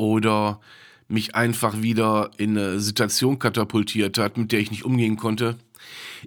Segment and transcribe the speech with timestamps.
[0.00, 0.60] oder
[1.08, 5.56] mich einfach wieder in eine Situation katapultiert hat, mit der ich nicht umgehen konnte.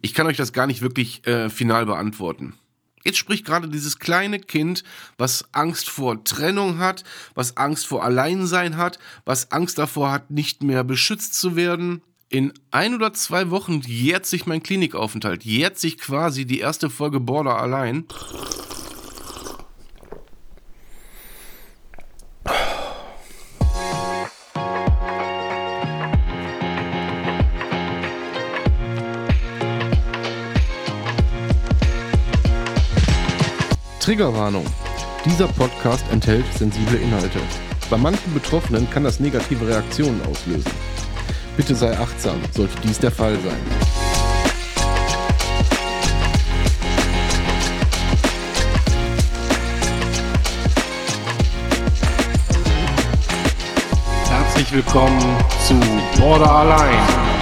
[0.01, 2.53] Ich kann euch das gar nicht wirklich äh, final beantworten.
[3.03, 4.83] Jetzt spricht gerade dieses kleine Kind,
[5.17, 10.61] was Angst vor Trennung hat, was Angst vor Alleinsein hat, was Angst davor hat, nicht
[10.61, 12.01] mehr beschützt zu werden.
[12.29, 17.19] In ein oder zwei Wochen jährt sich mein Klinikaufenthalt, jährt sich quasi die erste Folge
[17.19, 18.05] Border allein.
[34.13, 34.63] Triggerwarnung.
[35.25, 37.39] Dieser Podcast enthält sensible Inhalte.
[37.89, 40.69] Bei manchen Betroffenen kann das negative Reaktionen auslösen.
[41.57, 43.57] Bitte sei achtsam, sollte dies der Fall sein.
[54.29, 55.73] Herzlich willkommen zu
[56.21, 57.33] Border Allein.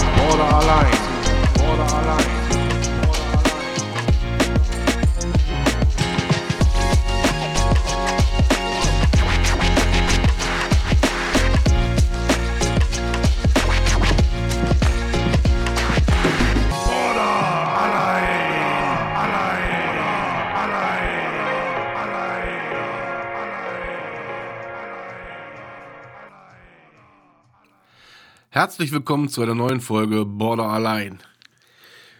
[28.61, 31.17] Herzlich willkommen zu einer neuen Folge Border Allein.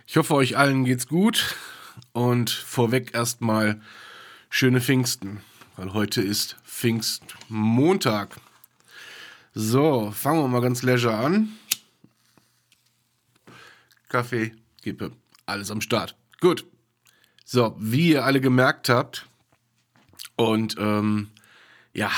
[0.08, 1.56] Ich hoffe, euch allen geht's gut
[2.14, 3.80] und vorweg erstmal
[4.50, 5.42] schöne Pfingsten,
[5.76, 8.38] weil heute ist Pfingstmontag.
[9.54, 11.50] So, fangen wir mal ganz leisure an.
[14.10, 15.12] Kaffee, Kippe,
[15.46, 16.16] alles am Start.
[16.40, 16.66] Gut.
[17.46, 19.28] So, wie ihr alle gemerkt habt
[20.38, 21.30] und ähm,
[21.94, 22.10] ja,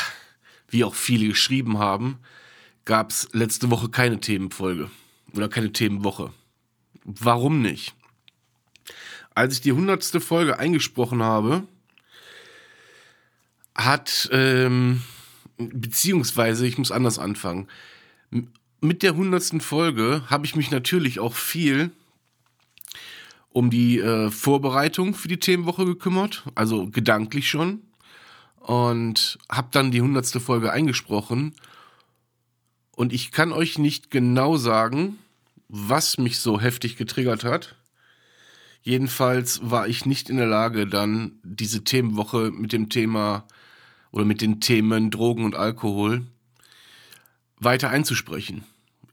[0.70, 2.20] wie auch viele geschrieben haben,
[2.86, 4.90] gab es letzte Woche keine Themenfolge
[5.34, 6.32] oder keine Themenwoche.
[7.04, 7.94] Warum nicht?
[9.36, 11.64] Als ich die hundertste Folge eingesprochen habe,
[13.76, 15.02] hat, ähm,
[15.58, 17.68] beziehungsweise, ich muss anders anfangen.
[18.82, 21.92] Mit der hundertsten Folge habe ich mich natürlich auch viel
[23.50, 27.82] um die äh, Vorbereitung für die Themenwoche gekümmert, also gedanklich schon.
[28.60, 31.54] Und habe dann die hundertste Folge eingesprochen
[32.96, 35.18] und ich kann euch nicht genau sagen,
[35.68, 37.76] was mich so heftig getriggert hat.
[38.84, 43.46] Jedenfalls war ich nicht in der Lage, dann diese Themenwoche mit dem Thema
[44.12, 46.24] oder mit den Themen Drogen und Alkohol
[47.58, 48.64] weiter einzusprechen.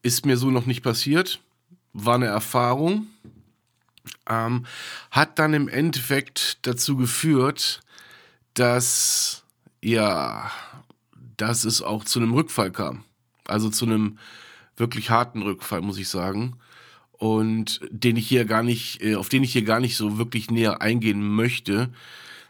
[0.02, 1.40] Ist mir so noch nicht passiert,
[1.92, 3.06] war eine Erfahrung,
[4.28, 4.66] ähm,
[5.10, 7.80] hat dann im Endeffekt dazu geführt,
[8.54, 9.44] dass
[9.82, 10.50] ja,
[11.36, 13.04] dass es auch zu einem Rückfall kam.
[13.50, 14.18] Also zu einem
[14.76, 16.56] wirklich harten Rückfall, muss ich sagen.
[17.12, 20.50] Und den ich hier gar nicht, äh, auf den ich hier gar nicht so wirklich
[20.50, 21.90] näher eingehen möchte.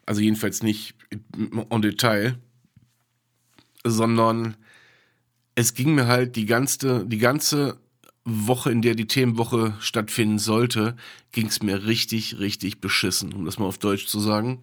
[0.06, 0.94] Also jedenfalls nicht
[1.70, 2.38] en Detail.
[3.82, 4.56] Sondern
[5.54, 7.78] es ging mir halt die ganze, die ganze
[8.24, 10.96] Woche, in der die Themenwoche stattfinden sollte,
[11.32, 14.62] ging es mir richtig, richtig beschissen, um das mal auf Deutsch zu sagen.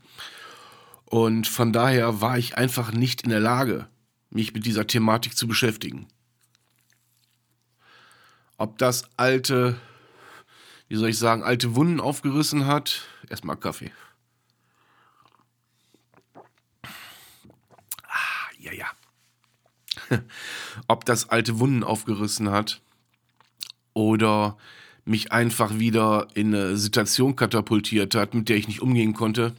[1.05, 3.87] Und von daher war ich einfach nicht in der Lage,
[4.29, 6.07] mich mit dieser Thematik zu beschäftigen.
[8.57, 9.79] Ob das alte,
[10.87, 13.03] wie soll ich sagen, alte Wunden aufgerissen hat.
[13.29, 13.91] Erstmal Kaffee.
[18.03, 18.87] Ah, ja, ja.
[20.87, 22.81] Ob das alte Wunden aufgerissen hat
[23.93, 24.57] oder
[25.05, 29.53] mich einfach wieder in eine Situation katapultiert hat, mit der ich nicht umgehen konnte.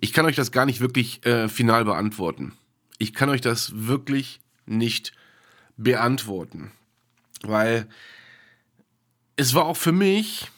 [0.00, 2.52] Ich kann euch das gar nicht wirklich äh, final beantworten.
[2.98, 5.12] Ich kann euch das wirklich nicht
[5.76, 6.72] beantworten,
[7.42, 7.88] weil
[9.36, 10.50] es war auch für mich,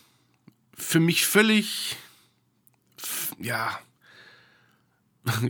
[0.75, 1.97] für mich völlig,
[3.39, 3.79] ja,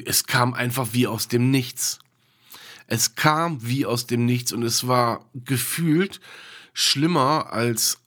[0.04, 1.98] es kam einfach wie aus dem Nichts.
[2.86, 6.20] Es kam wie aus dem Nichts und es war gefühlt
[6.74, 7.98] schlimmer als,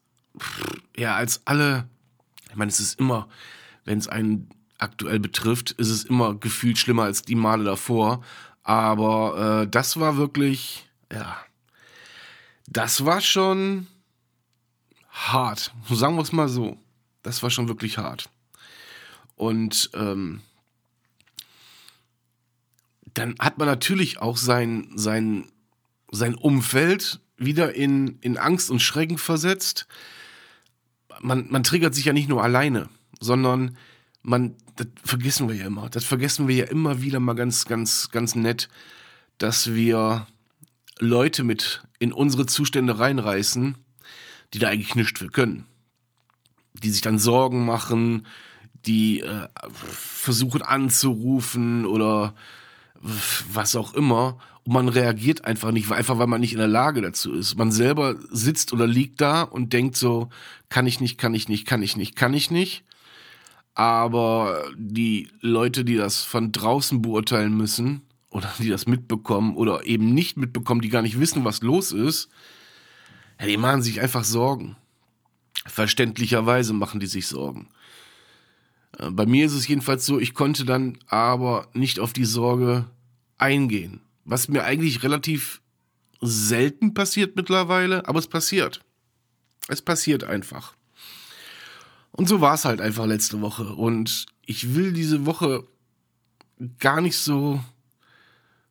[0.95, 1.89] ja, als alle,
[2.49, 3.27] ich meine, es ist immer,
[3.85, 8.23] wenn es einen aktuell betrifft, ist es immer gefühlt schlimmer als die Male davor.
[8.63, 11.37] Aber äh, das war wirklich, ja,
[12.67, 13.87] das war schon,
[15.17, 15.73] hart.
[15.89, 16.77] Sagen wir es mal so.
[17.23, 18.29] Das war schon wirklich hart.
[19.35, 20.41] Und ähm,
[23.13, 25.51] dann hat man natürlich auch sein, sein,
[26.11, 29.87] sein Umfeld wieder in, in Angst und Schrecken versetzt.
[31.21, 33.77] Man, man triggert sich ja nicht nur alleine, sondern
[34.21, 35.89] man, das vergessen wir ja immer.
[35.89, 38.69] Das vergessen wir ja immer wieder mal ganz, ganz, ganz nett,
[39.37, 40.27] dass wir
[40.99, 43.77] Leute mit in unsere Zustände reinreißen,
[44.53, 45.65] die da eigentlich nichts für können.
[46.73, 48.25] Die sich dann Sorgen machen,
[48.85, 52.33] die äh, versuchen anzurufen oder
[53.01, 54.37] was auch immer.
[54.63, 57.55] Und man reagiert einfach nicht, einfach weil man nicht in der Lage dazu ist.
[57.55, 60.29] Man selber sitzt oder liegt da und denkt so,
[60.69, 62.83] kann ich nicht, kann ich nicht, kann ich nicht, kann ich nicht.
[63.75, 70.13] Aber die Leute, die das von draußen beurteilen müssen oder die das mitbekommen oder eben
[70.13, 72.29] nicht mitbekommen, die gar nicht wissen, was los ist,
[73.39, 74.75] ja, die machen sich einfach Sorgen.
[75.65, 77.69] Verständlicherweise machen die sich Sorgen.
[78.97, 82.85] Äh, bei mir ist es jedenfalls so, ich konnte dann aber nicht auf die Sorge
[83.37, 84.01] eingehen.
[84.25, 85.61] Was mir eigentlich relativ
[86.21, 88.81] selten passiert mittlerweile, aber es passiert.
[89.67, 90.75] Es passiert einfach.
[92.11, 93.75] Und so war es halt einfach letzte Woche.
[93.75, 95.67] Und ich will diese Woche
[96.79, 97.63] gar nicht so,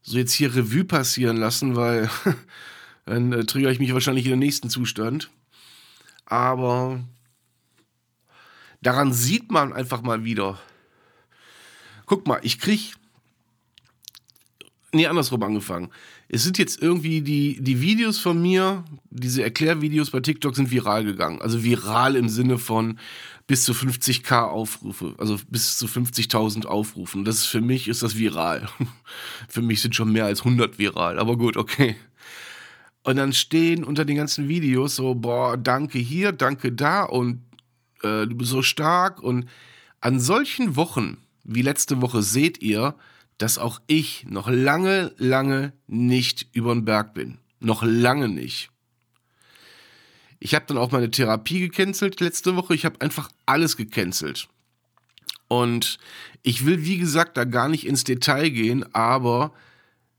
[0.03, 2.11] so jetzt hier Revue passieren lassen, weil
[3.07, 5.31] dann äh, triggere ich mich wahrscheinlich in den nächsten Zustand.
[6.27, 7.01] Aber
[8.83, 10.59] daran sieht man einfach mal wieder.
[12.05, 12.95] Guck mal, ich krieg.
[14.93, 15.91] Nee, andersrum angefangen.
[16.29, 21.05] Es sind jetzt irgendwie die, die Videos von mir, diese Erklärvideos bei TikTok sind viral
[21.05, 21.41] gegangen.
[21.41, 22.99] Also viral im Sinne von,
[23.47, 27.25] bis zu 50k Aufrufe, also bis zu 50.000 Aufrufen.
[27.25, 28.69] Das ist für mich ist das viral.
[29.49, 31.97] für mich sind schon mehr als 100 viral, aber gut, okay.
[33.07, 37.41] Und dann stehen unter den ganzen Videos so, boah, danke hier, danke da und
[38.03, 39.23] äh, du bist so stark.
[39.23, 39.49] Und
[40.01, 42.97] an solchen Wochen wie letzte Woche seht ihr,
[43.39, 47.39] dass auch ich noch lange, lange nicht über den Berg bin.
[47.61, 48.71] Noch lange nicht.
[50.41, 52.75] Ich habe dann auch meine Therapie gecancelt letzte Woche.
[52.75, 54.49] Ich habe einfach alles gecancelt.
[55.47, 55.99] Und
[56.43, 59.53] ich will, wie gesagt, da gar nicht ins Detail gehen, aber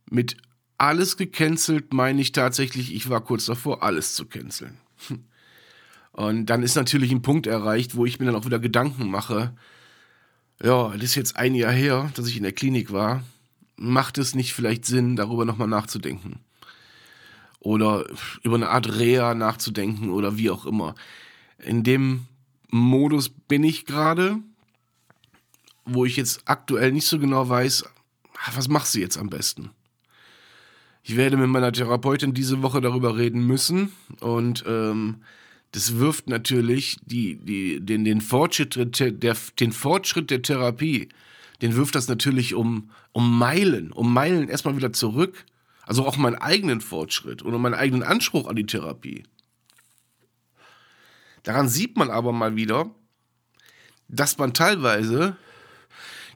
[0.09, 0.37] mit
[0.77, 4.77] alles gecancelt meine ich tatsächlich, ich war kurz davor, alles zu canceln.
[6.11, 9.53] Und dann ist natürlich ein Punkt erreicht, wo ich mir dann auch wieder Gedanken mache.
[10.63, 13.23] Ja, das ist jetzt ein Jahr her, dass ich in der Klinik war.
[13.75, 16.39] Macht es nicht vielleicht Sinn, darüber nochmal nachzudenken?
[17.59, 18.05] oder
[18.43, 20.95] über eine Art Reha nachzudenken oder wie auch immer.
[21.57, 22.25] In dem
[22.69, 24.37] Modus bin ich gerade,
[25.83, 29.71] wo ich jetzt aktuell nicht so genau weiß, ah, was machst du jetzt am besten?
[31.09, 35.23] Ich werde mit meiner Therapeutin diese Woche darüber reden müssen und ähm,
[35.71, 41.07] das wirft natürlich die, die, den, den, Fortschritt der, der, den Fortschritt der Therapie,
[41.61, 45.45] den wirft das natürlich um, um Meilen, um Meilen erstmal wieder zurück
[45.87, 49.23] also auch meinen eigenen Fortschritt oder meinen eigenen Anspruch an die Therapie.
[51.43, 52.91] Daran sieht man aber mal wieder,
[54.09, 55.37] dass man teilweise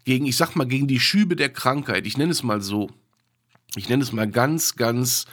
[0.05, 2.89] gegen, ich sag mal, gegen die Schübe der Krankheit, ich nenne es mal so,
[3.75, 5.25] ich nenne es mal ganz, ganz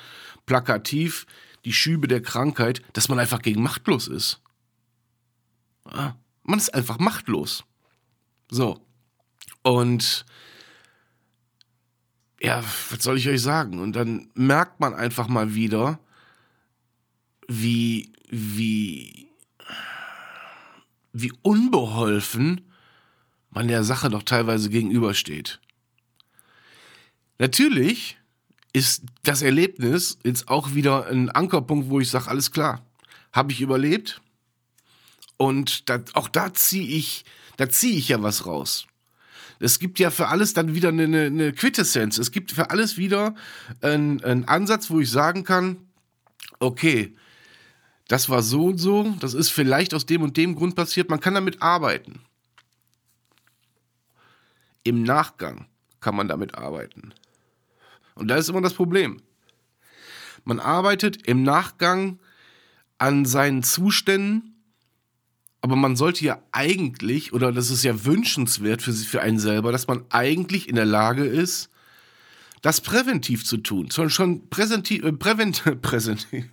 [0.46, 1.26] plakativ,
[1.64, 4.40] die Schübe der Krankheit, dass man einfach gegen machtlos ist.
[5.92, 7.64] Ja, man ist einfach machtlos.
[8.50, 8.80] So.
[9.62, 10.24] Und
[12.40, 13.80] ja, was soll ich euch sagen?
[13.80, 15.98] Und dann merkt man einfach mal wieder,
[17.48, 19.28] wie, wie,
[21.12, 22.60] wie unbeholfen
[23.50, 25.60] man der Sache doch teilweise gegenübersteht.
[27.38, 28.17] Natürlich
[28.78, 32.86] ist das Erlebnis jetzt auch wieder ein Ankerpunkt, wo ich sage, alles klar,
[33.32, 34.20] habe ich überlebt
[35.36, 37.24] und da, auch da ziehe ich,
[37.56, 38.86] da ziehe ich ja was raus.
[39.60, 42.18] Es gibt ja für alles dann wieder eine, eine Quintessenz.
[42.18, 43.34] Es gibt für alles wieder
[43.80, 45.88] einen, einen Ansatz, wo ich sagen kann,
[46.60, 47.16] okay,
[48.06, 51.18] das war so und so, das ist vielleicht aus dem und dem Grund passiert, man
[51.18, 52.20] kann damit arbeiten.
[54.84, 55.66] Im Nachgang
[56.00, 57.12] kann man damit arbeiten.
[58.18, 59.22] Und da ist immer das Problem.
[60.44, 62.18] Man arbeitet im Nachgang
[62.98, 64.58] an seinen Zuständen
[65.60, 69.88] aber man sollte ja eigentlich, oder das ist ja wünschenswert für, für einen selber, dass
[69.88, 71.68] man eigentlich in der Lage ist,
[72.62, 73.90] das präventiv zu tun.
[73.90, 76.46] Schon, schon präsentiv, äh, prävent, präsentiv,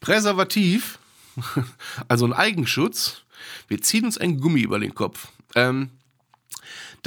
[0.00, 0.98] präservativ,
[2.08, 3.22] also ein Eigenschutz.
[3.68, 5.28] Wir ziehen uns ein Gummi über den Kopf.
[5.54, 5.90] Ähm,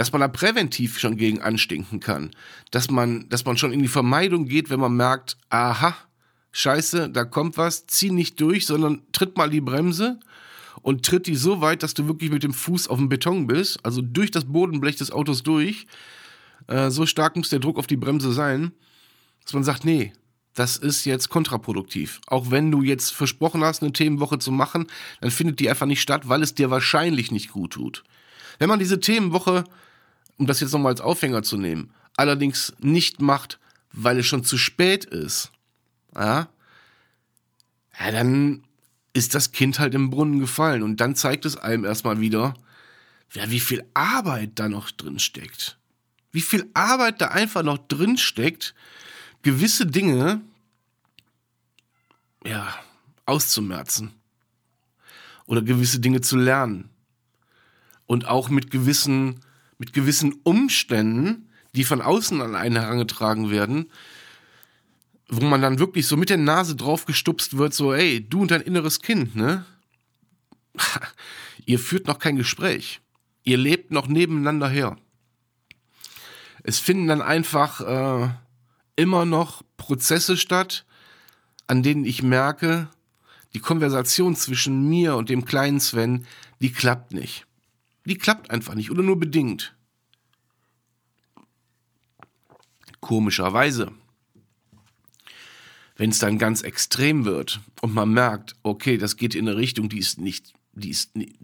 [0.02, 2.32] dass man da präventiv schon gegen anstinken kann.
[2.72, 5.96] Dass man, dass man schon in die Vermeidung geht, wenn man merkt, aha,
[6.52, 10.20] scheiße, da kommt was, zieh nicht durch, sondern tritt mal die Bremse
[10.82, 13.86] und tritt die so weit, dass du wirklich mit dem Fuß auf dem Beton bist,
[13.86, 15.86] also durch das Bodenblech des Autos durch.
[16.66, 18.72] Äh, so stark muss der Druck auf die Bremse sein,
[19.44, 20.14] dass man sagt, nee,
[20.56, 22.22] das ist jetzt kontraproduktiv.
[22.26, 24.88] Auch wenn du jetzt versprochen hast, eine Themenwoche zu machen,
[25.20, 28.04] dann findet die einfach nicht statt, weil es dir wahrscheinlich nicht gut tut.
[28.58, 29.64] Wenn man diese Themenwoche,
[30.42, 33.60] um das jetzt nochmal als Aufhänger zu nehmen, allerdings nicht macht,
[33.92, 35.52] weil es schon zu spät ist,
[36.16, 36.50] ja,
[38.00, 38.64] ja, dann
[39.14, 40.82] ist das Kind halt im Brunnen gefallen.
[40.82, 42.56] Und dann zeigt es einem erstmal wieder,
[43.34, 45.78] ja, wie viel Arbeit da noch drin steckt.
[46.32, 48.74] Wie viel Arbeit da einfach noch drin steckt,
[49.44, 50.42] gewisse Dinge,
[52.44, 52.74] ja,
[53.28, 54.12] auszumerzen.
[55.46, 56.90] Oder gewisse Dinge zu lernen.
[58.08, 59.42] Und auch mit gewissen,
[59.82, 63.90] mit gewissen Umständen, die von außen an einen herangetragen werden,
[65.28, 68.52] wo man dann wirklich so mit der Nase drauf gestupst wird, so, ey, du und
[68.52, 69.66] dein inneres Kind, ne?
[71.66, 73.02] Ihr führt noch kein Gespräch.
[73.44, 74.98] Ihr lebt noch nebeneinander her.
[76.62, 78.30] Es finden dann einfach äh,
[78.98, 80.86] immer noch Prozesse statt,
[81.66, 82.88] an denen ich merke,
[83.56, 86.28] die Konversation zwischen mir und dem kleinen Sven,
[86.60, 87.48] die klappt nicht.
[88.06, 89.76] Die klappt einfach nicht oder nur bedingt.
[93.00, 93.92] Komischerweise
[96.02, 99.88] wenn es dann ganz extrem wird und man merkt, okay, das geht in eine Richtung,
[99.88, 101.40] die ist nicht, die ist nicht,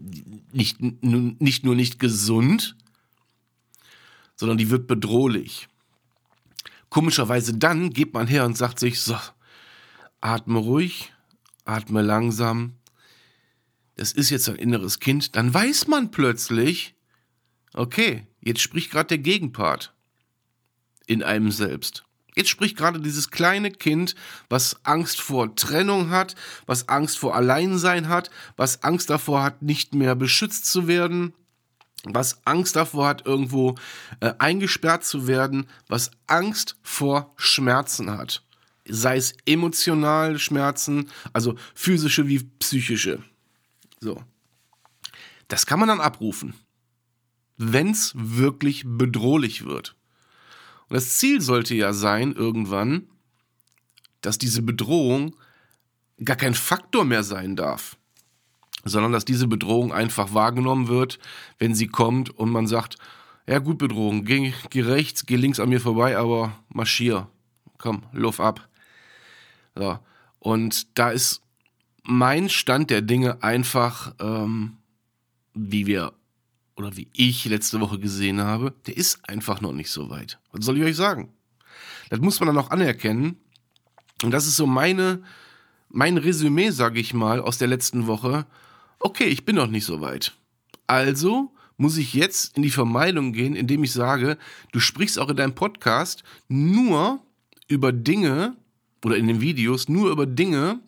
[0.52, 2.74] nicht, nicht nur nicht gesund,
[4.34, 5.68] sondern die wird bedrohlich.
[6.88, 9.16] Komischerweise dann geht man her und sagt sich, so,
[10.20, 11.12] atme ruhig,
[11.64, 12.72] atme langsam,
[13.98, 16.94] das ist jetzt ein inneres Kind, dann weiß man plötzlich,
[17.74, 19.92] okay, jetzt spricht gerade der Gegenpart
[21.06, 22.04] in einem selbst.
[22.36, 24.14] Jetzt spricht gerade dieses kleine Kind,
[24.48, 26.36] was Angst vor Trennung hat,
[26.66, 31.34] was Angst vor Alleinsein hat, was Angst davor hat, nicht mehr beschützt zu werden,
[32.04, 33.74] was Angst davor hat, irgendwo
[34.20, 38.44] äh, eingesperrt zu werden, was Angst vor Schmerzen hat.
[38.88, 43.24] Sei es emotionale Schmerzen, also physische wie psychische.
[44.00, 44.22] So.
[45.48, 46.54] Das kann man dann abrufen,
[47.56, 49.96] wenn es wirklich bedrohlich wird.
[50.88, 53.08] Und das Ziel sollte ja sein, irgendwann,
[54.20, 55.36] dass diese Bedrohung
[56.24, 57.96] gar kein Faktor mehr sein darf,
[58.84, 61.18] sondern dass diese Bedrohung einfach wahrgenommen wird,
[61.58, 62.96] wenn sie kommt und man sagt,
[63.46, 67.28] ja gut Bedrohung, geh, geh rechts, geh links an mir vorbei, aber marschier,
[67.78, 68.68] komm, luft ab.
[69.74, 69.98] So.
[70.38, 71.42] Und da ist
[72.08, 74.78] mein Stand der Dinge einfach, ähm,
[75.52, 76.14] wie wir
[76.74, 80.38] oder wie ich letzte Woche gesehen habe, der ist einfach noch nicht so weit.
[80.52, 81.28] Was soll ich euch sagen?
[82.08, 83.36] Das muss man dann auch anerkennen.
[84.22, 85.22] Und das ist so meine,
[85.90, 88.46] mein Resümee, sage ich mal, aus der letzten Woche.
[89.00, 90.34] Okay, ich bin noch nicht so weit.
[90.86, 94.38] Also muss ich jetzt in die Vermeidung gehen, indem ich sage,
[94.72, 97.20] du sprichst auch in deinem Podcast nur
[97.68, 98.56] über Dinge
[99.04, 100.80] oder in den Videos nur über Dinge,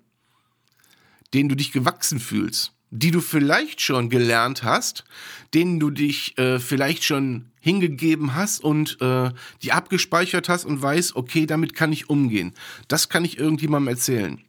[1.35, 5.05] denen du dich gewachsen fühlst die du vielleicht schon gelernt hast,
[5.55, 9.31] denen du dich äh, vielleicht schon hingegeben hast und äh,
[9.63, 12.53] die abgespeichert hast und weißt, okay, damit kann ich umgehen.
[12.89, 14.41] Das kann ich irgendjemandem erzählen.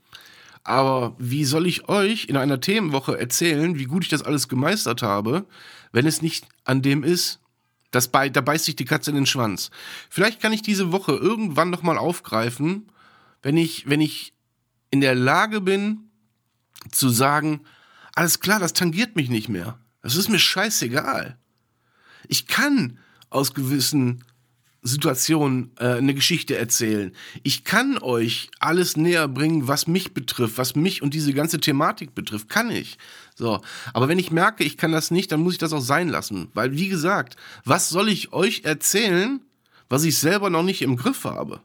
[0.63, 5.01] Aber wie soll ich euch in einer Themenwoche erzählen, wie gut ich das alles gemeistert
[5.01, 5.45] habe,
[5.91, 7.39] wenn es nicht an dem ist,
[7.91, 9.69] das bei, da beißt sich die Katze in den Schwanz.
[10.09, 12.87] Vielleicht kann ich diese Woche irgendwann nochmal aufgreifen,
[13.41, 14.33] wenn ich, wenn ich
[14.91, 16.10] in der Lage bin,
[16.91, 17.61] zu sagen,
[18.15, 19.77] alles klar, das tangiert mich nicht mehr.
[20.01, 21.37] Das ist mir scheißegal.
[22.27, 22.97] Ich kann
[23.29, 24.23] aus gewissen
[24.83, 27.11] Situationen äh, eine Geschichte erzählen.
[27.43, 32.15] Ich kann euch alles näher bringen, was mich betrifft, was mich und diese ganze Thematik
[32.15, 32.49] betrifft.
[32.49, 32.97] Kann ich.
[33.35, 33.61] So.
[33.93, 36.49] Aber wenn ich merke, ich kann das nicht, dann muss ich das auch sein lassen.
[36.53, 39.41] Weil, wie gesagt, was soll ich euch erzählen,
[39.87, 41.61] was ich selber noch nicht im Griff habe?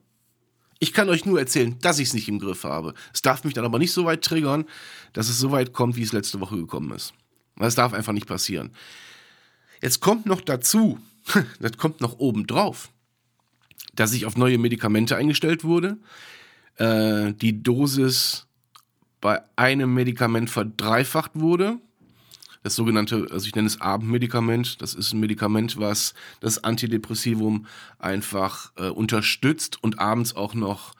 [0.78, 2.94] Ich kann euch nur erzählen, dass ich es nicht im Griff habe.
[3.12, 4.66] Es darf mich dann aber nicht so weit triggern,
[5.12, 7.14] dass es so weit kommt, wie es letzte Woche gekommen ist.
[7.56, 8.70] Das darf einfach nicht passieren.
[9.80, 10.98] Jetzt kommt noch dazu,
[11.60, 12.90] das kommt noch oben drauf,
[13.94, 15.96] dass ich auf neue Medikamente eingestellt wurde.
[16.76, 18.46] Äh, die Dosis
[19.20, 21.78] bei einem Medikament verdreifacht wurde
[22.66, 24.82] das sogenannte, also ich nenne es Abendmedikament.
[24.82, 27.66] Das ist ein Medikament, was das Antidepressivum
[28.00, 30.94] einfach äh, unterstützt und abends auch noch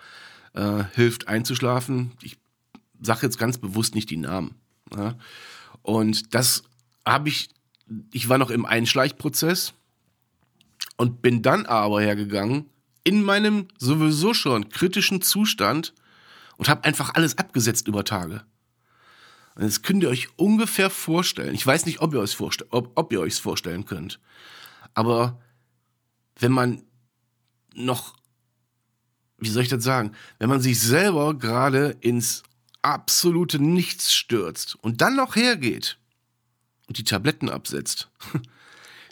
[0.52, 2.12] äh, hilft einzuschlafen.
[2.22, 2.38] Ich
[3.02, 4.54] sage jetzt ganz bewusst nicht die Namen.
[4.96, 5.16] Ja?
[5.82, 6.62] Und das
[7.04, 7.48] habe ich,
[8.12, 9.74] ich war noch im Einschleichprozess
[10.96, 12.66] und bin dann aber hergegangen
[13.02, 15.94] in meinem sowieso schon kritischen Zustand
[16.58, 18.44] und habe einfach alles abgesetzt über Tage.
[19.56, 22.92] Und jetzt könnt ihr euch ungefähr vorstellen, ich weiß nicht, ob ihr euch vorstell, ob,
[22.94, 24.20] ob ihr euch vorstellen könnt,
[24.94, 25.40] aber
[26.38, 26.82] wenn man
[27.74, 28.16] noch,
[29.38, 32.42] wie soll ich das sagen, wenn man sich selber gerade ins
[32.82, 35.98] absolute Nichts stürzt und dann noch hergeht
[36.86, 38.10] und die Tabletten absetzt,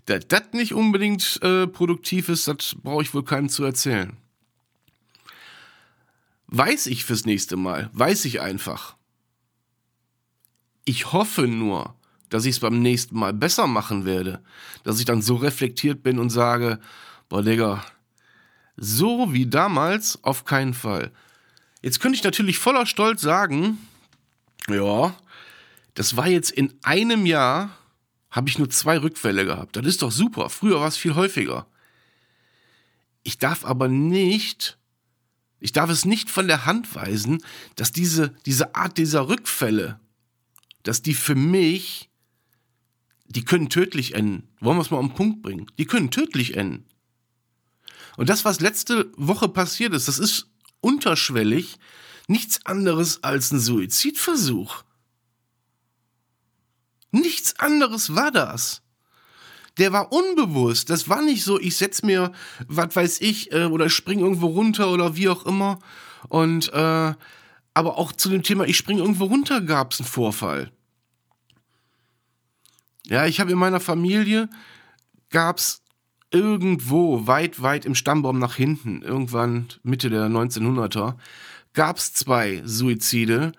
[0.05, 4.17] dass das nicht unbedingt äh, produktiv ist, das brauche ich wohl keinem zu erzählen.
[6.49, 7.91] Weiß ich fürs nächste Mal.
[7.95, 8.94] Weiß ich einfach.
[10.85, 11.95] Ich hoffe nur,
[12.29, 14.43] dass ich es beim nächsten Mal besser machen werde.
[14.83, 16.81] Dass ich dann so reflektiert bin und sage,
[17.29, 17.85] boah, Digga,
[18.77, 21.13] so wie damals auf keinen Fall.
[21.81, 23.79] Jetzt könnte ich natürlich voller Stolz sagen,
[24.69, 25.15] ja,
[25.95, 27.71] das war jetzt in einem Jahr,
[28.31, 29.77] habe ich nur zwei Rückfälle gehabt.
[29.77, 30.51] Das ist doch super.
[30.51, 31.67] Früher war es viel häufiger.
[33.23, 34.77] Ich darf aber nicht,
[35.61, 37.45] ich darf es nicht von der Hand weisen,
[37.77, 40.01] dass diese, diese Art dieser Rückfälle,
[40.85, 42.09] dass die für mich,
[43.27, 44.49] die können tödlich enden.
[44.61, 45.67] Wollen wir es mal auf den Punkt bringen?
[45.79, 46.85] Die können tödlich enden.
[48.17, 50.47] Und das, was letzte Woche passiert ist, das ist
[50.81, 51.79] unterschwellig
[52.29, 54.85] nichts anderes als ein Suizidversuch.
[57.11, 58.83] Nichts anderes war das.
[59.79, 60.91] Der war unbewusst.
[60.91, 62.33] Das war nicht so, ich setz mir,
[62.69, 65.81] was weiß ich, äh, oder spring irgendwo runter oder wie auch immer.
[66.29, 67.15] Und äh,
[67.75, 70.71] aber auch zu dem Thema, ich spring irgendwo runter, gab es einen Vorfall.
[73.07, 74.49] Ja, ich habe in meiner Familie
[75.29, 75.83] gab es
[76.31, 81.17] irgendwo weit, weit im Stammbaum nach hinten, irgendwann Mitte der 1900er,
[81.75, 83.53] gab es zwei Suizide,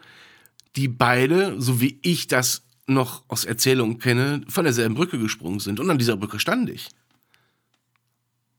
[0.76, 5.80] die beide, so wie ich das noch aus Erzählungen kenne, von derselben Brücke gesprungen sind.
[5.80, 6.90] Und an dieser Brücke stand ich.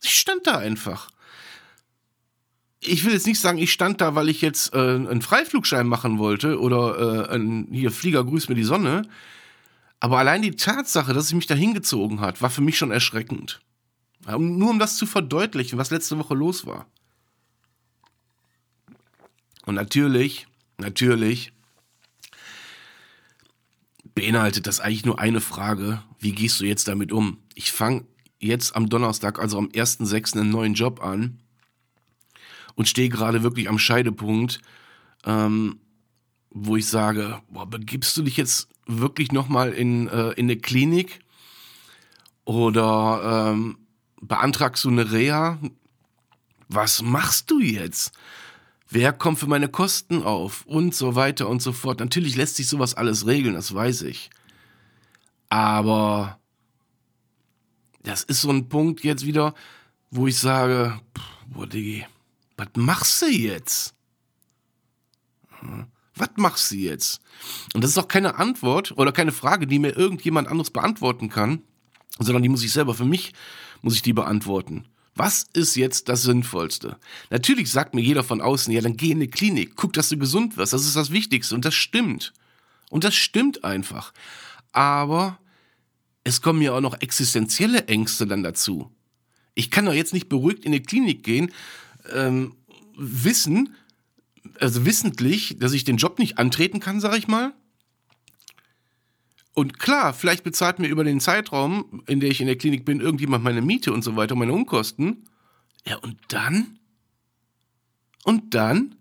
[0.02, 1.10] Ich stand da einfach.
[2.80, 6.18] Ich will jetzt nicht sagen, ich stand da, weil ich jetzt äh, einen Freiflugschein machen
[6.18, 9.02] wollte oder äh, ein, hier Flieger grüßt mir die Sonne.
[9.98, 13.60] Aber allein die Tatsache, dass es mich da hingezogen hat, war für mich schon erschreckend.
[14.26, 16.86] Nur um das zu verdeutlichen, was letzte Woche los war.
[19.64, 20.46] Und natürlich,
[20.78, 21.52] natürlich
[24.14, 27.38] beinhaltet das eigentlich nur eine Frage, wie gehst du jetzt damit um?
[27.54, 28.06] Ich fange
[28.38, 30.38] jetzt am Donnerstag, also am 1.6.
[30.38, 31.38] einen neuen Job an
[32.76, 34.60] und stehe gerade wirklich am Scheidepunkt,
[35.24, 35.80] ähm,
[36.50, 41.20] wo ich sage, boah, begibst du dich jetzt wirklich nochmal in, äh, in eine Klinik
[42.44, 43.78] oder ähm,
[44.20, 45.58] beantragst du eine Reha?
[46.68, 48.12] Was machst du jetzt?
[48.88, 50.64] Wer kommt für meine Kosten auf?
[50.66, 52.00] Und so weiter und so fort.
[52.00, 54.30] Natürlich lässt sich sowas alles regeln, das weiß ich.
[55.48, 56.38] Aber
[58.02, 59.54] das ist so ein Punkt jetzt wieder,
[60.10, 61.00] wo ich sage,
[61.48, 62.06] boah, Diggi,
[62.56, 63.94] was machst du jetzt?
[65.60, 67.20] Hm, was machst du jetzt?
[67.74, 71.62] Und das ist auch keine Antwort oder keine Frage, die mir irgendjemand anderes beantworten kann,
[72.18, 73.34] sondern die muss ich selber für mich,
[73.82, 74.86] muss ich die beantworten.
[75.14, 76.98] Was ist jetzt das Sinnvollste?
[77.30, 80.18] Natürlich sagt mir jeder von außen, ja, dann geh in eine Klinik, guck, dass du
[80.18, 82.32] gesund wirst, das ist das Wichtigste und das stimmt.
[82.90, 84.12] Und das stimmt einfach.
[84.72, 85.38] Aber
[86.24, 88.90] es kommen ja auch noch existenzielle Ängste dann dazu.
[89.54, 91.50] Ich kann doch jetzt nicht beruhigt in eine Klinik gehen,
[92.12, 92.54] ähm,
[92.96, 93.74] wissen,
[94.60, 97.52] also wissentlich, dass ich den Job nicht antreten kann, sag ich mal,
[99.58, 103.00] und klar, vielleicht bezahlt mir über den Zeitraum, in der ich in der Klinik bin,
[103.00, 105.24] irgendjemand meine Miete und so weiter, meine Unkosten.
[105.86, 106.78] Ja, und dann?
[108.22, 108.96] Und dann?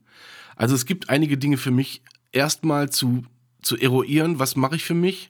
[0.56, 3.26] Also es gibt einige Dinge für mich erstmal zu,
[3.64, 5.30] zu eruieren, was mache ich für mich.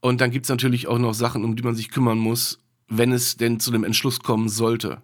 [0.00, 3.12] Und dann gibt es natürlich auch noch Sachen, um die man sich kümmern muss, wenn
[3.12, 5.00] es denn zu dem Entschluss kommen sollte.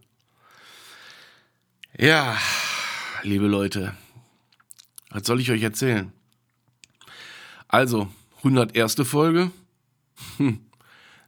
[2.02, 2.38] Ja,
[3.24, 3.94] liebe Leute,
[5.10, 6.10] was soll ich euch erzählen?
[7.68, 8.08] Also,
[8.38, 9.06] 101.
[9.06, 9.50] Folge.
[10.38, 10.64] Hm.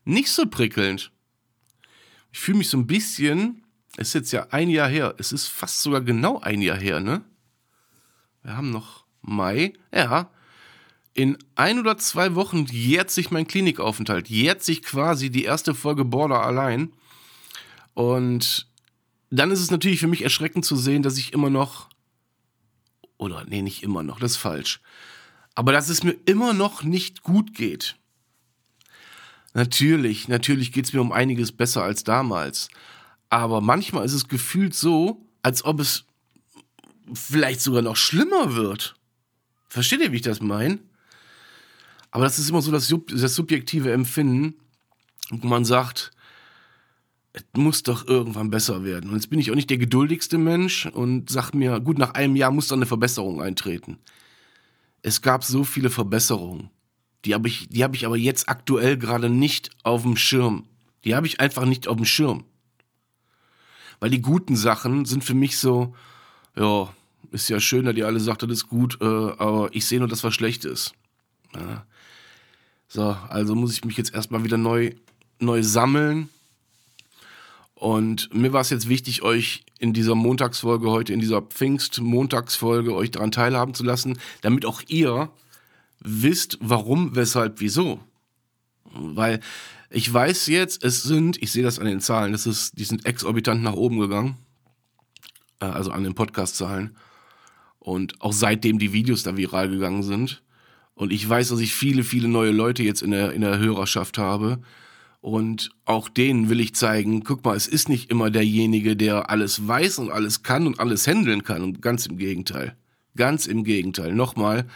[0.06, 1.12] Nicht so prickelnd.
[2.32, 3.64] Ich fühle mich so ein bisschen,
[3.98, 7.00] es ist jetzt ja ein Jahr her, es ist fast sogar genau ein Jahr her,
[7.00, 7.22] ne?
[8.42, 10.30] Wir haben noch Mai, ja.
[11.12, 16.06] In ein oder zwei Wochen jährt sich mein Klinikaufenthalt, jährt sich quasi die erste Folge
[16.06, 16.94] Border allein.
[17.92, 18.71] Und
[19.38, 21.88] dann ist es natürlich für mich erschreckend zu sehen, dass ich immer noch,
[23.18, 24.80] oder nee, nicht immer noch, das ist falsch
[25.54, 27.96] aber dass es mir immer noch nicht gut geht.
[29.54, 32.68] Natürlich, natürlich geht es mir um einiges besser als damals.
[33.28, 36.04] Aber manchmal ist es gefühlt so, als ob es
[37.12, 38.94] vielleicht sogar noch schlimmer wird.
[39.68, 40.78] Versteht ihr, wie ich das meine?
[42.10, 44.54] Aber das ist immer so das, das subjektive Empfinden,
[45.30, 46.12] wo man sagt,
[47.32, 49.10] es muss doch irgendwann besser werden.
[49.10, 52.36] Und jetzt bin ich auch nicht der geduldigste Mensch und sag mir, gut, nach einem
[52.36, 53.98] Jahr muss doch eine Verbesserung eintreten
[55.02, 56.70] es gab so viele Verbesserungen.
[57.24, 60.64] Die habe ich, die habe ich aber jetzt aktuell gerade nicht auf dem Schirm.
[61.04, 62.44] Die habe ich einfach nicht auf dem Schirm.
[64.00, 65.94] Weil die guten Sachen sind für mich so,
[66.56, 66.92] ja,
[67.30, 70.08] ist ja schön, dass ihr alle sagt, das ist gut, äh, aber ich sehe nur,
[70.08, 70.92] dass was schlecht ist.
[71.54, 71.86] Ja.
[72.88, 74.92] So, also muss ich mich jetzt erstmal wieder neu,
[75.38, 76.28] neu sammeln
[77.82, 83.10] Und mir war es jetzt wichtig, euch in dieser Montagsfolge heute, in dieser Pfingst-Montagsfolge, euch
[83.10, 85.32] daran teilhaben zu lassen, damit auch ihr
[85.98, 87.98] wisst, warum, weshalb, wieso.
[88.84, 89.40] Weil
[89.90, 93.04] ich weiß jetzt, es sind, ich sehe das an den Zahlen, das ist, die sind
[93.04, 94.36] exorbitant nach oben gegangen.
[95.58, 96.96] Äh, also an den Podcast-Zahlen.
[97.80, 100.44] Und auch seitdem die Videos da viral gegangen sind.
[100.94, 104.18] Und ich weiß, dass ich viele, viele neue Leute jetzt in der, in der Hörerschaft
[104.18, 104.62] habe
[105.22, 109.66] und auch denen will ich zeigen, guck mal, es ist nicht immer derjenige, der alles
[109.66, 111.62] weiß und alles kann und alles handeln kann.
[111.62, 112.76] Und ganz im Gegenteil.
[113.16, 114.12] Ganz im Gegenteil.
[114.14, 114.66] Nochmal,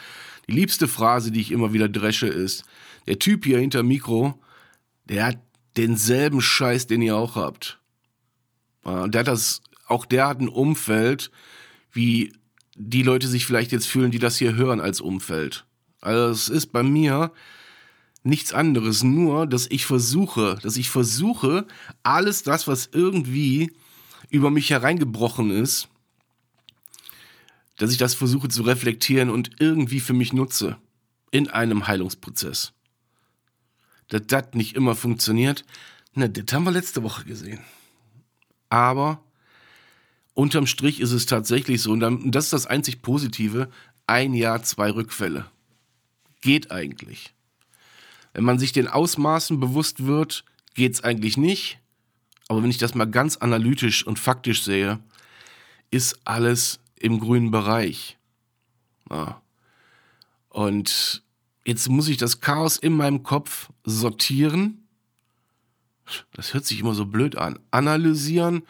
[0.49, 2.65] die liebste Phrase, die ich immer wieder dresche, ist,
[3.09, 4.41] der Typ hier hinter Mikro,
[5.07, 5.39] der hat
[5.77, 7.81] denselben Scheiß, den ihr auch habt.
[8.85, 11.33] Der hat das, auch der hat ein Umfeld,
[11.91, 12.33] wie
[12.77, 15.67] die Leute sich vielleicht jetzt fühlen, die das hier hören als Umfeld.
[16.01, 17.33] Also es ist bei mir,
[18.27, 21.67] nichts anderes, nur, dass ich versuche, dass ich versuche,
[22.03, 23.73] alles das, was irgendwie
[24.29, 25.89] über mich hereingebrochen ist,
[27.77, 30.77] dass ich das versuche zu reflektieren und irgendwie für mich nutze
[31.31, 32.73] in einem Heilungsprozess.
[34.09, 35.65] Dass das nicht immer funktioniert,
[36.15, 37.61] na, das haben wir letzte Woche gesehen.
[38.69, 39.21] Aber
[40.35, 42.01] unterm Strich ist es tatsächlich so, und
[42.35, 43.71] das ist das einzig Positive,
[44.07, 45.47] ein Jahr, zwei Rückfälle.
[46.41, 47.36] Geht eigentlich.
[48.37, 50.45] Wenn man sich den Ausmaßen bewusst wird,
[50.75, 51.79] geht es eigentlich nicht.
[52.49, 54.99] Aber wenn ich das mal ganz analytisch und faktisch sehe,
[55.91, 58.19] ist alles im grünen Bereich.
[59.09, 59.41] Ja.
[60.51, 61.25] Und
[61.65, 64.87] jetzt muss ich das Chaos in meinem Kopf sortieren.
[66.35, 67.59] Das hört sich immer so blöd an.
[67.71, 68.65] Analysieren,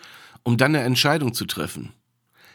[0.44, 1.92] um dann eine Entscheidung zu treffen.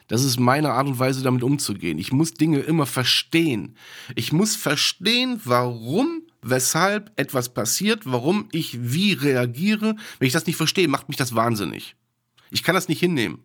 [0.07, 1.97] Das ist meine Art und Weise, damit umzugehen.
[1.99, 3.75] Ich muss Dinge immer verstehen.
[4.15, 9.95] Ich muss verstehen, warum weshalb etwas passiert, warum ich wie reagiere.
[10.19, 11.95] Wenn ich das nicht verstehe, macht mich das wahnsinnig.
[12.49, 13.43] Ich kann das nicht hinnehmen.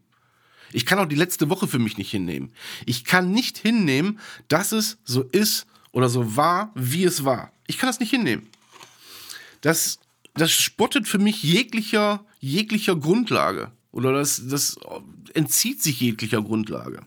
[0.73, 2.53] Ich kann auch die letzte Woche für mich nicht hinnehmen.
[2.87, 7.53] Ich kann nicht hinnehmen, dass es so ist oder so war, wie es war.
[7.67, 8.49] Ich kann das nicht hinnehmen.
[9.61, 10.01] Das,
[10.35, 13.71] das spottet für mich jeglicher, jeglicher Grundlage.
[13.93, 14.77] Oder das, das
[15.35, 17.07] entzieht sich jeglicher Grundlage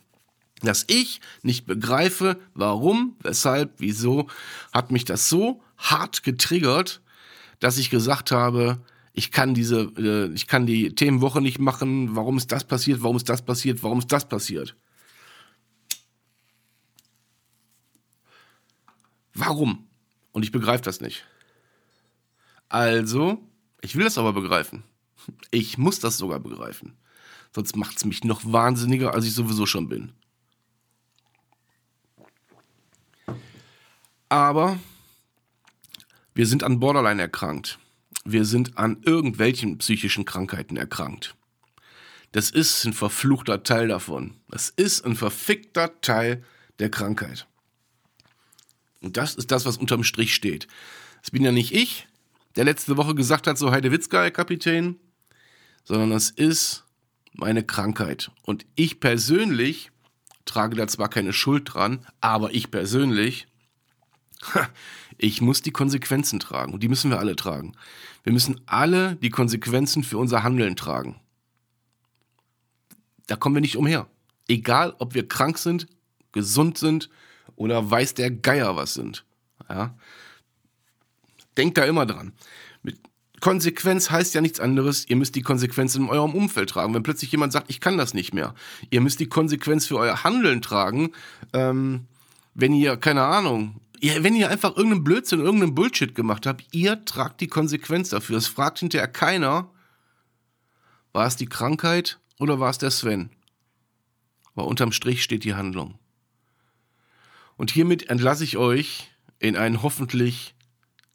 [0.62, 4.28] dass ich nicht begreife, warum, weshalb, wieso,
[4.72, 7.02] hat mich das so hart getriggert,
[7.60, 8.80] dass ich gesagt habe,
[9.14, 13.18] ich kann diese, äh, ich kann die Themenwoche nicht machen, warum ist das passiert, warum
[13.18, 14.76] ist das passiert, warum ist das passiert.
[19.34, 19.88] Warum?
[20.32, 21.26] Und ich begreife das nicht.
[22.68, 23.42] Also,
[23.82, 24.84] ich will das aber begreifen.
[25.50, 26.98] Ich muss das sogar begreifen.
[27.54, 30.12] Sonst macht es mich noch wahnsinniger, als ich sowieso schon bin.
[34.28, 34.78] Aber
[36.40, 37.80] wir sind an Borderline erkrankt.
[38.24, 41.36] Wir sind an irgendwelchen psychischen Krankheiten erkrankt.
[42.32, 44.36] Das ist ein verfluchter Teil davon.
[44.48, 46.46] Das ist ein verfickter Teil
[46.80, 47.46] der Krankheit.
[49.02, 50.70] Und das ist das, was unterm Strich steht.
[51.22, 52.08] Es bin ja nicht ich,
[52.56, 54.96] der letzte Woche gesagt hat, so Heidewitzka, Herr Kapitän,
[55.84, 56.86] sondern es ist
[57.34, 58.32] meine Krankheit.
[58.44, 59.92] Und ich persönlich
[60.46, 63.50] trage da zwar keine Schuld dran, aber ich persönlich
[65.18, 67.74] ich muss die Konsequenzen tragen und die müssen wir alle tragen.
[68.24, 71.20] Wir müssen alle die Konsequenzen für unser Handeln tragen.
[73.28, 74.08] Da kommen wir nicht umher.
[74.48, 75.88] Egal, ob wir krank sind,
[76.32, 77.10] gesund sind
[77.56, 79.26] oder weiß der Geier was sind.
[79.70, 79.96] Ja?
[81.58, 82.34] Denkt da immer dran.
[82.82, 82.98] Mit
[83.40, 86.94] Konsequenz heißt ja nichts anderes, ihr müsst die Konsequenzen in eurem Umfeld tragen.
[86.94, 88.56] Wenn plötzlich jemand sagt, ich kann das nicht mehr,
[88.90, 91.12] ihr müsst die Konsequenz für euer Handeln tragen,
[91.54, 92.08] ähm,
[92.56, 97.04] wenn ihr, keine Ahnung, ja, wenn ihr einfach irgendeinen Blödsinn, irgendeinen Bullshit gemacht habt, ihr
[97.06, 98.38] tragt die Konsequenz dafür.
[98.38, 99.70] Es fragt hinterher keiner,
[101.12, 103.30] war es die Krankheit oder war es der Sven?
[104.56, 105.98] Aber unterm Strich steht die Handlung.
[107.58, 110.56] Und hiermit entlasse ich euch in einen hoffentlich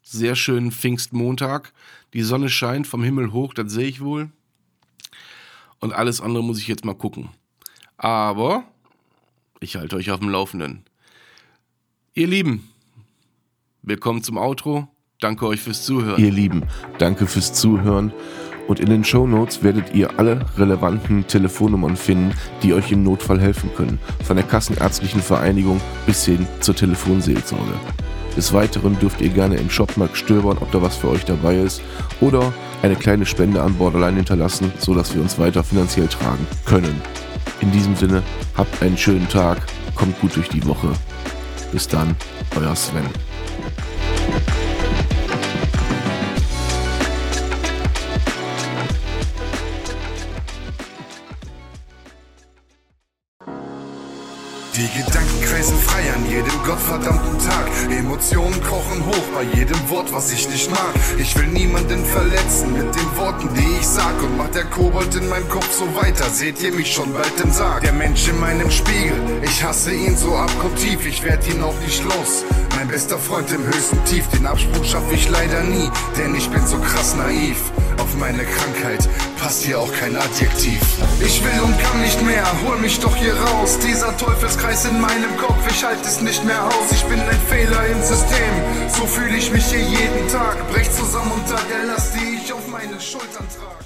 [0.01, 1.73] sehr schönen Pfingstmontag.
[2.13, 4.31] Die Sonne scheint vom Himmel hoch, das sehe ich wohl.
[5.79, 7.29] Und alles andere muss ich jetzt mal gucken.
[7.97, 8.63] Aber
[9.59, 10.83] ich halte euch auf dem Laufenden.
[12.13, 12.69] Ihr Lieben,
[13.87, 14.87] Willkommen zum Outro.
[15.19, 16.19] Danke euch fürs Zuhören.
[16.19, 16.63] Ihr Lieben,
[16.97, 18.11] danke fürs Zuhören.
[18.67, 23.39] Und in den Show Notes werdet ihr alle relevanten Telefonnummern finden, die euch im Notfall
[23.39, 23.99] helfen können.
[24.23, 27.73] Von der Kassenärztlichen Vereinigung bis hin zur Telefonseelsorge.
[28.35, 31.83] Des Weiteren dürft ihr gerne im Shopmarkt stöbern, ob da was für euch dabei ist.
[32.21, 36.99] Oder eine kleine Spende an Borderline hinterlassen, sodass wir uns weiter finanziell tragen können.
[37.61, 38.23] In diesem Sinne,
[38.57, 39.59] habt einen schönen Tag,
[39.93, 40.91] kommt gut durch die Woche.
[41.71, 42.15] Bis dann,
[42.55, 43.05] euer Sven.
[44.25, 44.54] Thank you.
[56.65, 57.67] Gottverdammten Tag.
[57.91, 60.93] Emotionen kochen hoch bei jedem Wort, was ich nicht mag.
[61.17, 64.21] Ich will niemanden verletzen mit den Worten, die ich sag.
[64.21, 67.51] Und macht der Kobold in meinem Kopf so weiter, seht ihr mich schon bald im
[67.51, 67.81] Sarg.
[67.83, 72.03] Der Mensch in meinem Spiegel, ich hasse ihn so abgrundtief, ich werd ihn auch nicht
[72.03, 72.43] los.
[72.75, 76.65] Mein bester Freund im höchsten Tief, den Absprung schaff ich leider nie, denn ich bin
[76.65, 77.57] so krass naiv.
[77.97, 79.07] Auf meine Krankheit
[79.39, 80.81] passt hier auch kein Adjektiv.
[81.21, 83.77] Ich will und kann nicht mehr, hol mich doch hier raus.
[83.79, 86.91] Dieser Teufelskreis in meinem Kopf, ich halte es nicht mehr aus.
[86.91, 88.53] Ich bin ein Fehler im System,
[88.89, 90.57] so fühle ich mich hier jeden Tag.
[90.71, 93.84] Brech zusammen unter der Last, die ich auf meine Schultern trage.